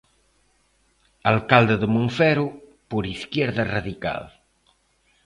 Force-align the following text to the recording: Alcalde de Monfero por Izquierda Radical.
Alcalde 1.33 1.75
de 1.81 1.87
Monfero 1.95 2.45
por 2.89 3.03
Izquierda 3.17 3.63
Radical. 3.75 4.23